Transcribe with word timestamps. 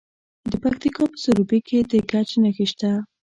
د 0.51 0.53
پکتیکا 0.63 1.03
په 1.11 1.17
سروبي 1.23 1.59
کې 1.67 1.77
د 1.91 1.93
ګچ 2.09 2.29
نښې 2.41 2.65
شته. 2.71 2.91